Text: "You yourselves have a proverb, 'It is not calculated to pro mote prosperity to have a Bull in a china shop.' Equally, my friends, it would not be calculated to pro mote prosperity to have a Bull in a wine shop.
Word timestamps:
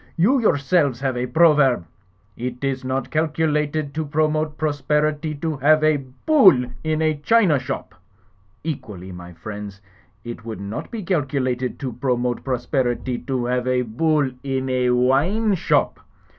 "You 0.15 0.39
yourselves 0.39 0.99
have 1.01 1.15
a 1.15 1.27
proverb, 1.27 1.85
'It 2.35 2.63
is 2.63 2.83
not 2.83 3.11
calculated 3.11 3.93
to 3.93 4.03
pro 4.03 4.27
mote 4.31 4.57
prosperity 4.57 5.35
to 5.35 5.57
have 5.57 5.83
a 5.83 5.97
Bull 5.97 6.65
in 6.83 7.03
a 7.03 7.17
china 7.17 7.59
shop.' 7.59 7.93
Equally, 8.63 9.11
my 9.11 9.33
friends, 9.33 9.79
it 10.23 10.43
would 10.43 10.59
not 10.59 10.89
be 10.89 11.03
calculated 11.03 11.77
to 11.81 11.93
pro 11.93 12.17
mote 12.17 12.43
prosperity 12.43 13.19
to 13.19 13.45
have 13.45 13.67
a 13.67 13.83
Bull 13.83 14.31
in 14.41 14.69
a 14.71 14.89
wine 14.89 15.53
shop. 15.53 15.99